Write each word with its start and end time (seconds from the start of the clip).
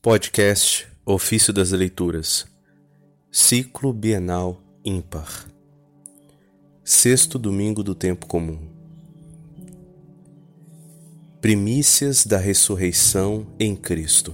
Podcast 0.00 0.86
Ofício 1.04 1.52
das 1.52 1.72
Leituras. 1.72 2.46
Ciclo 3.32 3.92
Bienal 3.92 4.62
Ímpar. 4.84 5.48
Sexto 6.84 7.36
domingo 7.36 7.82
do 7.82 7.96
tempo 7.96 8.28
comum. 8.28 8.60
Primícias 11.40 12.24
da 12.24 12.38
ressurreição 12.38 13.48
em 13.58 13.74
Cristo. 13.74 14.32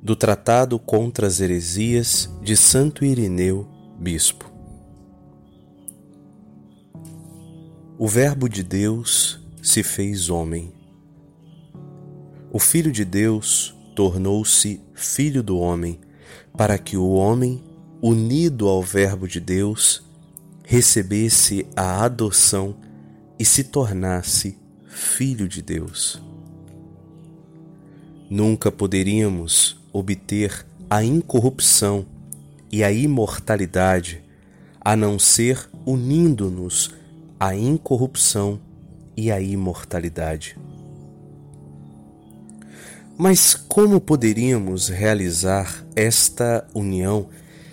Do 0.00 0.14
Tratado 0.14 0.78
contra 0.78 1.26
as 1.26 1.40
Heresias 1.40 2.30
de 2.40 2.56
Santo 2.56 3.04
Irineu, 3.04 3.66
Bispo. 3.98 4.48
O 7.98 8.06
Verbo 8.06 8.48
de 8.48 8.62
Deus 8.62 9.40
se 9.60 9.82
fez 9.82 10.30
homem. 10.30 10.72
O 12.52 12.60
Filho 12.60 12.92
de 12.92 13.04
Deus 13.04 13.73
tornou-se 13.94 14.80
filho 14.92 15.42
do 15.42 15.58
homem, 15.58 16.00
para 16.56 16.78
que 16.78 16.96
o 16.96 17.10
homem, 17.12 17.62
unido 18.02 18.68
ao 18.68 18.82
Verbo 18.82 19.26
de 19.26 19.40
Deus, 19.40 20.02
recebesse 20.64 21.66
a 21.76 22.04
adoção 22.04 22.76
e 23.38 23.44
se 23.44 23.64
tornasse 23.64 24.58
filho 24.86 25.48
de 25.48 25.62
Deus. 25.62 26.22
Nunca 28.30 28.72
poderíamos 28.72 29.76
obter 29.92 30.66
a 30.88 31.04
incorrupção 31.04 32.06
e 32.70 32.82
a 32.82 32.90
imortalidade 32.90 34.22
a 34.80 34.94
não 34.96 35.18
ser 35.18 35.68
unindo-nos 35.86 36.90
à 37.38 37.54
incorrupção 37.54 38.60
e 39.16 39.30
à 39.30 39.40
imortalidade. 39.40 40.56
Mas 43.16 43.54
como 43.54 44.00
poderíamos 44.00 44.88
realizar 44.88 45.84
esta 45.94 46.66
união 46.74 47.28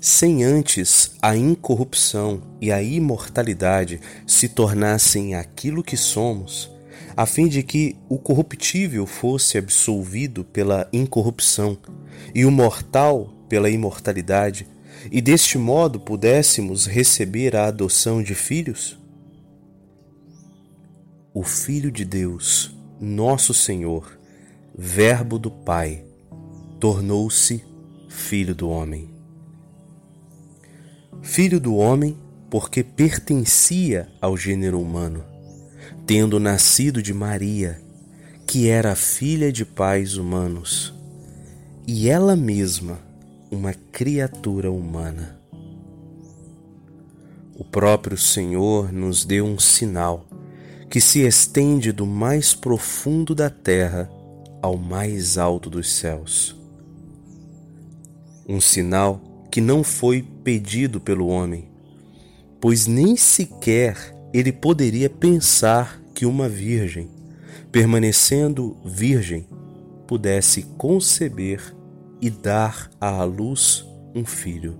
sem 0.00 0.42
antes 0.42 1.12
a 1.22 1.36
incorrupção 1.36 2.42
e 2.60 2.72
a 2.72 2.82
imortalidade 2.82 4.00
se 4.26 4.48
tornassem 4.48 5.36
aquilo 5.36 5.82
que 5.82 5.96
somos, 5.96 6.70
a 7.16 7.24
fim 7.24 7.46
de 7.46 7.62
que 7.62 7.96
o 8.08 8.18
corruptível 8.18 9.06
fosse 9.06 9.56
absolvido 9.56 10.44
pela 10.44 10.88
incorrupção 10.92 11.78
e 12.34 12.44
o 12.44 12.50
mortal 12.50 13.32
pela 13.48 13.70
imortalidade, 13.70 14.66
e 15.10 15.20
deste 15.20 15.56
modo 15.56 16.00
pudéssemos 16.00 16.86
receber 16.86 17.54
a 17.54 17.66
adoção 17.66 18.22
de 18.22 18.34
filhos? 18.34 18.98
O 21.32 21.42
Filho 21.42 21.90
de 21.90 22.04
Deus, 22.04 22.76
nosso 23.00 23.54
Senhor, 23.54 24.18
Verbo 24.74 25.38
do 25.38 25.50
Pai, 25.50 26.02
tornou-se 26.80 27.62
Filho 28.08 28.54
do 28.54 28.70
Homem. 28.70 29.10
Filho 31.20 31.60
do 31.60 31.76
Homem, 31.76 32.16
porque 32.48 32.82
pertencia 32.82 34.08
ao 34.18 34.34
gênero 34.34 34.80
humano, 34.80 35.22
tendo 36.06 36.40
nascido 36.40 37.02
de 37.02 37.12
Maria, 37.12 37.82
que 38.46 38.66
era 38.66 38.96
filha 38.96 39.52
de 39.52 39.62
pais 39.66 40.16
humanos, 40.16 40.94
e 41.86 42.08
ela 42.08 42.34
mesma 42.34 42.98
uma 43.50 43.74
criatura 43.74 44.72
humana. 44.72 45.38
O 47.54 47.62
próprio 47.62 48.16
Senhor 48.16 48.90
nos 48.90 49.26
deu 49.26 49.44
um 49.44 49.58
sinal 49.58 50.26
que 50.88 50.98
se 50.98 51.20
estende 51.20 51.92
do 51.92 52.06
mais 52.06 52.54
profundo 52.54 53.34
da 53.34 53.50
terra 53.50 54.10
ao 54.62 54.76
mais 54.76 55.36
alto 55.36 55.68
dos 55.68 55.92
céus. 55.92 56.56
Um 58.48 58.60
sinal 58.60 59.20
que 59.50 59.60
não 59.60 59.82
foi 59.82 60.22
pedido 60.22 61.00
pelo 61.00 61.26
homem, 61.26 61.68
pois 62.60 62.86
nem 62.86 63.16
sequer 63.16 64.16
ele 64.32 64.52
poderia 64.52 65.10
pensar 65.10 66.00
que 66.14 66.24
uma 66.24 66.48
virgem, 66.48 67.10
permanecendo 67.70 68.76
virgem, 68.84 69.46
pudesse 70.06 70.62
conceber 70.78 71.74
e 72.20 72.30
dar 72.30 72.90
à 73.00 73.24
luz 73.24 73.84
um 74.14 74.24
filho. 74.24 74.78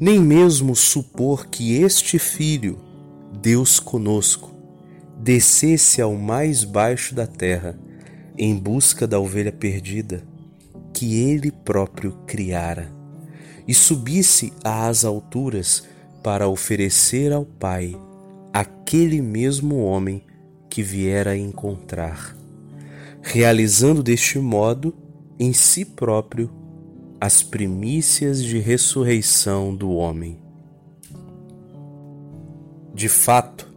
Nem 0.00 0.20
mesmo 0.20 0.74
supor 0.74 1.46
que 1.46 1.74
este 1.74 2.18
filho, 2.18 2.78
Deus 3.40 3.78
conosco, 3.78 4.53
descesse 5.18 6.00
ao 6.00 6.14
mais 6.14 6.64
baixo 6.64 7.14
da 7.14 7.26
terra 7.26 7.78
em 8.36 8.56
busca 8.56 9.06
da 9.06 9.18
ovelha 9.18 9.52
perdida 9.52 10.22
que 10.92 11.20
ele 11.20 11.50
próprio 11.50 12.12
criara 12.26 12.92
e 13.66 13.74
subisse 13.74 14.52
às 14.62 15.04
alturas 15.04 15.84
para 16.22 16.48
oferecer 16.48 17.32
ao 17.32 17.44
Pai 17.44 17.96
aquele 18.52 19.20
mesmo 19.20 19.78
homem 19.78 20.22
que 20.70 20.82
viera 20.82 21.36
encontrar, 21.36 22.36
realizando 23.22 24.02
deste 24.02 24.38
modo 24.38 24.94
em 25.38 25.52
si 25.52 25.84
próprio 25.84 26.50
as 27.20 27.42
primícias 27.42 28.42
de 28.42 28.58
ressurreição 28.58 29.74
do 29.74 29.90
homem. 29.90 30.38
De 32.94 33.08
fato, 33.08 33.73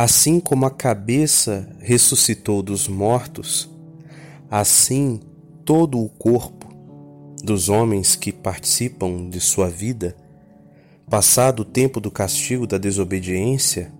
Assim 0.00 0.38
como 0.38 0.64
a 0.64 0.70
cabeça 0.70 1.68
ressuscitou 1.80 2.62
dos 2.62 2.86
mortos, 2.86 3.68
assim 4.48 5.18
todo 5.64 5.98
o 5.98 6.08
corpo 6.08 6.72
dos 7.42 7.68
homens 7.68 8.14
que 8.14 8.32
participam 8.32 9.28
de 9.28 9.40
sua 9.40 9.68
vida, 9.68 10.16
passado 11.10 11.62
o 11.62 11.64
tempo 11.64 11.98
do 11.98 12.12
castigo 12.12 12.64
da 12.64 12.78
desobediência, 12.78 13.92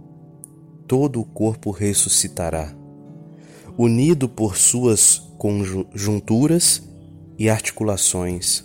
todo 0.86 1.20
o 1.20 1.24
corpo 1.24 1.72
ressuscitará, 1.72 2.72
unido 3.76 4.28
por 4.28 4.56
suas 4.56 5.18
conjunturas 5.36 6.80
e 7.36 7.50
articulações, 7.50 8.62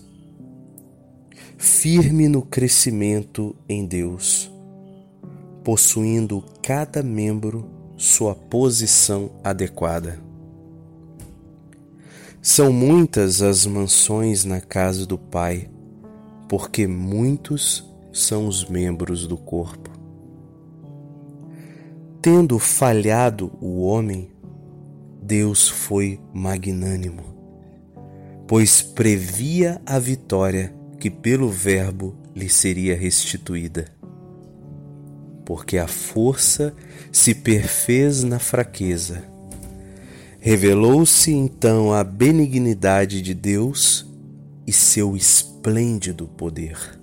firme 1.57 2.27
no 2.27 2.43
crescimento 2.43 3.55
em 3.67 3.87
Deus 3.87 4.52
possuindo 5.63 6.43
cada 6.61 7.01
membro 7.01 7.65
sua 7.95 8.35
posição 8.35 9.31
adequada. 9.43 10.19
São 12.41 12.73
muitas 12.73 13.41
as 13.41 13.65
mansões 13.65 14.43
na 14.43 14.59
casa 14.59 15.05
do 15.05 15.17
Pai, 15.17 15.69
porque 16.49 16.85
muitos 16.85 17.89
são 18.11 18.47
os 18.47 18.67
membros 18.67 19.25
do 19.25 19.37
corpo. 19.37 19.89
Tendo 22.21 22.59
falhado 22.59 23.51
o 23.61 23.81
homem, 23.83 24.29
Deus 25.21 25.69
foi 25.69 26.19
magnânimo, 26.33 27.23
pois 28.45 28.81
previa 28.81 29.81
a 29.85 29.97
vitória 29.97 30.75
que 30.99 31.09
pelo 31.09 31.49
Verbo 31.49 32.15
lhe 32.35 32.49
seria 32.49 32.95
restituída 32.95 34.02
porque 35.45 35.77
a 35.77 35.87
força 35.87 36.73
se 37.11 37.33
perfez 37.33 38.23
na 38.23 38.39
fraqueza. 38.39 39.23
Revelou-se 40.39 41.31
então 41.31 41.93
a 41.93 42.03
benignidade 42.03 43.21
de 43.21 43.33
Deus 43.33 44.05
e 44.67 44.73
seu 44.73 45.15
esplêndido 45.15 46.27
poder. 46.27 47.02